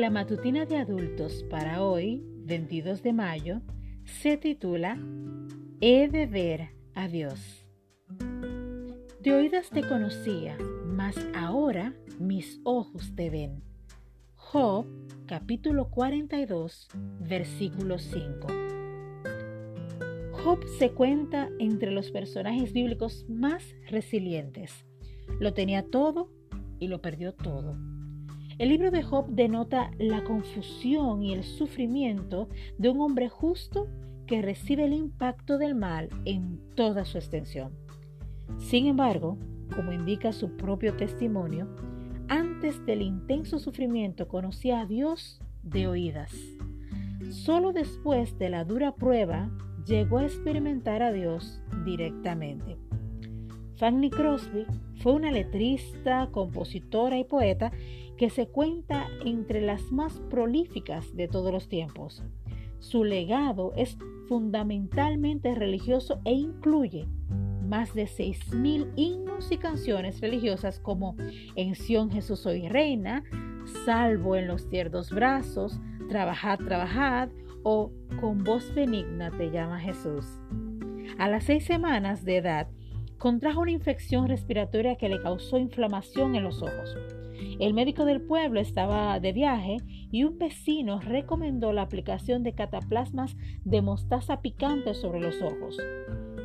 La 0.00 0.08
matutina 0.08 0.64
de 0.64 0.78
adultos 0.78 1.44
para 1.50 1.84
hoy, 1.84 2.24
22 2.46 3.02
de 3.02 3.12
mayo, 3.12 3.60
se 4.04 4.38
titula 4.38 4.98
He 5.82 6.08
de 6.08 6.24
ver 6.24 6.70
a 6.94 7.06
Dios. 7.06 7.66
De 9.20 9.34
oídas 9.34 9.68
te 9.68 9.86
conocía, 9.86 10.56
mas 10.86 11.16
ahora 11.34 11.94
mis 12.18 12.62
ojos 12.64 13.14
te 13.14 13.28
ven. 13.28 13.62
Job 14.36 14.86
capítulo 15.26 15.90
42, 15.90 16.88
versículo 17.20 17.98
5. 17.98 18.46
Job 20.32 20.64
se 20.78 20.92
cuenta 20.92 21.50
entre 21.58 21.90
los 21.90 22.10
personajes 22.10 22.72
bíblicos 22.72 23.26
más 23.28 23.74
resilientes. 23.90 24.86
Lo 25.40 25.52
tenía 25.52 25.82
todo 25.82 26.30
y 26.78 26.88
lo 26.88 27.02
perdió 27.02 27.34
todo. 27.34 27.76
El 28.60 28.68
libro 28.68 28.90
de 28.90 29.02
Job 29.02 29.26
denota 29.30 29.90
la 29.96 30.22
confusión 30.22 31.22
y 31.22 31.32
el 31.32 31.44
sufrimiento 31.44 32.46
de 32.76 32.90
un 32.90 33.00
hombre 33.00 33.30
justo 33.30 33.88
que 34.26 34.42
recibe 34.42 34.84
el 34.84 34.92
impacto 34.92 35.56
del 35.56 35.74
mal 35.74 36.10
en 36.26 36.60
toda 36.74 37.06
su 37.06 37.16
extensión. 37.16 37.72
Sin 38.58 38.86
embargo, 38.86 39.38
como 39.74 39.92
indica 39.92 40.34
su 40.34 40.58
propio 40.58 40.94
testimonio, 40.94 41.74
antes 42.28 42.84
del 42.84 43.00
intenso 43.00 43.58
sufrimiento 43.58 44.28
conocía 44.28 44.80
a 44.80 44.86
Dios 44.86 45.40
de 45.62 45.86
oídas. 45.86 46.30
Solo 47.30 47.72
después 47.72 48.36
de 48.36 48.50
la 48.50 48.64
dura 48.64 48.94
prueba 48.94 49.50
llegó 49.86 50.18
a 50.18 50.24
experimentar 50.24 51.02
a 51.02 51.12
Dios 51.12 51.62
directamente. 51.86 52.76
Fanny 53.80 54.10
Crosby 54.10 54.66
fue 54.96 55.14
una 55.14 55.30
letrista, 55.30 56.28
compositora 56.30 57.16
y 57.16 57.24
poeta 57.24 57.72
que 58.18 58.28
se 58.28 58.46
cuenta 58.46 59.06
entre 59.24 59.62
las 59.62 59.90
más 59.90 60.20
prolíficas 60.28 61.16
de 61.16 61.28
todos 61.28 61.50
los 61.50 61.66
tiempos. 61.70 62.22
Su 62.78 63.04
legado 63.04 63.72
es 63.76 63.96
fundamentalmente 64.28 65.54
religioso 65.54 66.20
e 66.26 66.34
incluye 66.34 67.08
más 67.66 67.94
de 67.94 68.04
6.000 68.04 68.92
himnos 68.96 69.50
y 69.50 69.56
canciones 69.56 70.20
religiosas 70.20 70.78
como 70.78 71.16
En 71.56 71.74
Sion 71.74 72.10
Jesús 72.10 72.40
soy 72.40 72.68
reina, 72.68 73.24
Salvo 73.86 74.36
en 74.36 74.46
los 74.46 74.68
tiernos 74.68 75.10
brazos, 75.10 75.80
Trabajad, 76.10 76.58
trabajad 76.58 77.30
o 77.62 77.90
Con 78.20 78.44
voz 78.44 78.74
benigna 78.74 79.30
te 79.30 79.50
llama 79.50 79.80
Jesús. 79.80 80.26
A 81.16 81.30
las 81.30 81.44
seis 81.44 81.64
semanas 81.64 82.26
de 82.26 82.36
edad, 82.36 82.68
contrajo 83.20 83.60
una 83.60 83.70
infección 83.70 84.28
respiratoria 84.28 84.96
que 84.96 85.10
le 85.10 85.20
causó 85.20 85.58
inflamación 85.58 86.34
en 86.34 86.42
los 86.42 86.62
ojos. 86.62 86.96
El 87.60 87.74
médico 87.74 88.06
del 88.06 88.22
pueblo 88.22 88.60
estaba 88.60 89.20
de 89.20 89.34
viaje 89.34 89.76
y 90.10 90.24
un 90.24 90.38
vecino 90.38 91.00
recomendó 91.00 91.74
la 91.74 91.82
aplicación 91.82 92.42
de 92.42 92.54
cataplasmas 92.54 93.36
de 93.62 93.82
mostaza 93.82 94.40
picante 94.40 94.94
sobre 94.94 95.20
los 95.20 95.42
ojos. 95.42 95.76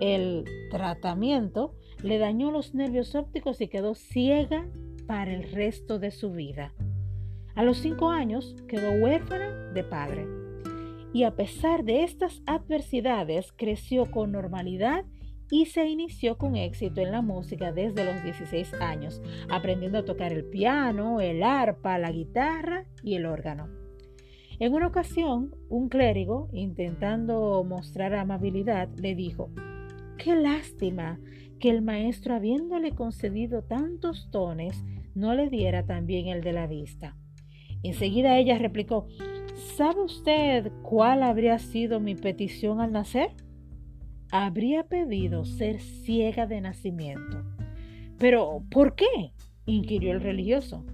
El 0.00 0.44
tratamiento 0.70 1.74
le 2.02 2.18
dañó 2.18 2.50
los 2.50 2.74
nervios 2.74 3.14
ópticos 3.14 3.62
y 3.62 3.68
quedó 3.68 3.94
ciega 3.94 4.66
para 5.06 5.32
el 5.32 5.50
resto 5.50 5.98
de 5.98 6.10
su 6.10 6.32
vida. 6.32 6.74
A 7.54 7.62
los 7.62 7.78
cinco 7.78 8.10
años 8.10 8.54
quedó 8.68 8.90
huérfana 9.02 9.72
de 9.72 9.84
padre. 9.84 10.26
Y 11.14 11.22
a 11.22 11.34
pesar 11.34 11.84
de 11.84 12.04
estas 12.04 12.42
adversidades, 12.44 13.52
creció 13.56 14.10
con 14.10 14.32
normalidad 14.32 15.06
y 15.50 15.66
se 15.66 15.86
inició 15.86 16.36
con 16.36 16.56
éxito 16.56 17.00
en 17.00 17.12
la 17.12 17.22
música 17.22 17.72
desde 17.72 18.04
los 18.04 18.22
16 18.22 18.74
años, 18.74 19.22
aprendiendo 19.48 19.98
a 19.98 20.04
tocar 20.04 20.32
el 20.32 20.44
piano, 20.44 21.20
el 21.20 21.42
arpa, 21.42 21.98
la 21.98 22.12
guitarra 22.12 22.84
y 23.02 23.14
el 23.14 23.26
órgano. 23.26 23.68
En 24.60 24.74
una 24.74 24.88
ocasión, 24.88 25.54
un 25.68 25.88
clérigo, 25.88 26.48
intentando 26.52 27.62
mostrar 27.64 28.14
amabilidad, 28.14 28.88
le 28.96 29.14
dijo, 29.14 29.50
Qué 30.18 30.34
lástima 30.34 31.20
que 31.60 31.70
el 31.70 31.80
maestro, 31.80 32.34
habiéndole 32.34 32.92
concedido 32.92 33.62
tantos 33.62 34.30
dones, 34.32 34.84
no 35.14 35.34
le 35.34 35.48
diera 35.48 35.86
también 35.86 36.26
el 36.26 36.42
de 36.42 36.52
la 36.52 36.66
vista. 36.66 37.16
Enseguida 37.82 38.36
ella 38.38 38.58
replicó, 38.58 39.06
¿sabe 39.76 40.02
usted 40.02 40.72
cuál 40.82 41.22
habría 41.22 41.58
sido 41.58 42.00
mi 42.00 42.16
petición 42.16 42.80
al 42.80 42.92
nacer? 42.92 43.30
Habría 44.30 44.84
pedido 44.84 45.44
ser 45.44 45.80
ciega 45.80 46.46
de 46.46 46.60
nacimiento. 46.60 47.44
Pero, 48.18 48.62
¿por 48.70 48.94
qué? 48.94 49.32
inquirió 49.66 50.12
el 50.12 50.20
religioso. 50.20 50.84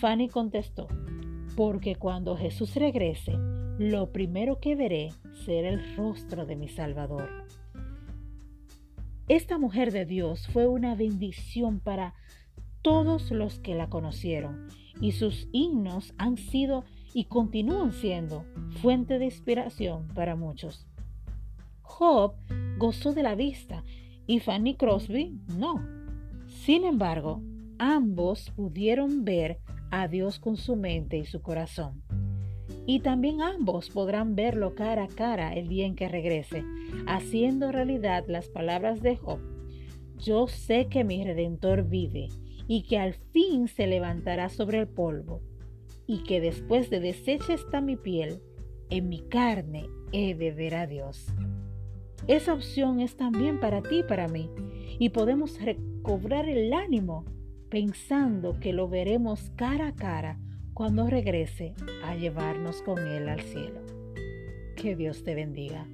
Fanny 0.00 0.28
contestó, 0.28 0.88
porque 1.56 1.94
cuando 1.96 2.36
Jesús 2.36 2.74
regrese, 2.74 3.32
lo 3.78 4.12
primero 4.12 4.60
que 4.60 4.74
veré 4.74 5.10
será 5.44 5.68
el 5.68 5.96
rostro 5.96 6.46
de 6.46 6.56
mi 6.56 6.68
Salvador. 6.68 7.46
Esta 9.28 9.58
mujer 9.58 9.92
de 9.92 10.04
Dios 10.04 10.48
fue 10.48 10.66
una 10.66 10.94
bendición 10.94 11.80
para 11.80 12.14
todos 12.82 13.30
los 13.30 13.58
que 13.58 13.74
la 13.74 13.88
conocieron 13.88 14.68
y 15.00 15.12
sus 15.12 15.48
himnos 15.52 16.14
han 16.18 16.36
sido 16.36 16.84
y 17.12 17.24
continúan 17.24 17.92
siendo 17.92 18.44
fuente 18.80 19.18
de 19.18 19.26
inspiración 19.26 20.08
para 20.08 20.34
muchos. 20.34 20.86
Job 21.82 22.34
gozó 22.78 23.12
de 23.12 23.24
la 23.24 23.34
vista 23.34 23.84
y 24.26 24.38
Fanny 24.38 24.76
Crosby 24.76 25.40
no. 25.58 25.84
Sin 26.46 26.84
embargo, 26.84 27.42
ambos 27.78 28.50
pudieron 28.50 29.24
ver 29.24 29.58
a 29.90 30.06
Dios 30.06 30.38
con 30.38 30.56
su 30.56 30.76
mente 30.76 31.18
y 31.18 31.24
su 31.24 31.42
corazón. 31.42 32.02
Y 32.86 33.00
también 33.00 33.42
ambos 33.42 33.90
podrán 33.90 34.34
verlo 34.34 34.74
cara 34.74 35.04
a 35.04 35.08
cara 35.08 35.54
el 35.54 35.68
día 35.68 35.86
en 35.86 35.94
que 35.94 36.08
regrese, 36.08 36.64
haciendo 37.06 37.72
realidad 37.72 38.24
las 38.28 38.48
palabras 38.48 39.02
de 39.02 39.16
Job. 39.16 39.40
Yo 40.18 40.46
sé 40.46 40.86
que 40.86 41.04
mi 41.04 41.24
redentor 41.24 41.88
vive 41.88 42.28
y 42.66 42.82
que 42.82 42.98
al 42.98 43.14
fin 43.14 43.68
se 43.68 43.86
levantará 43.86 44.48
sobre 44.50 44.78
el 44.78 44.88
polvo, 44.88 45.40
y 46.06 46.22
que 46.22 46.40
después 46.40 46.90
de 46.90 47.00
deshecha 47.00 47.54
está 47.54 47.80
mi 47.80 47.96
piel, 47.96 48.40
en 48.90 49.08
mi 49.08 49.20
carne 49.20 49.86
he 50.12 50.34
de 50.34 50.52
ver 50.52 50.74
a 50.74 50.86
Dios. 50.86 51.26
Esa 52.26 52.52
opción 52.52 53.00
es 53.00 53.16
también 53.16 53.60
para 53.60 53.82
ti 53.82 54.00
y 54.00 54.02
para 54.02 54.28
mí. 54.28 54.50
Y 54.98 55.10
podemos 55.10 55.60
recobrar 55.60 56.48
el 56.48 56.72
ánimo 56.72 57.24
pensando 57.70 58.58
que 58.60 58.72
lo 58.72 58.88
veremos 58.88 59.50
cara 59.56 59.88
a 59.88 59.94
cara 59.94 60.38
cuando 60.74 61.06
regrese 61.06 61.74
a 62.04 62.14
llevarnos 62.14 62.82
con 62.82 62.98
Él 62.98 63.28
al 63.28 63.40
cielo. 63.40 63.80
Que 64.76 64.96
Dios 64.96 65.24
te 65.24 65.34
bendiga. 65.34 65.86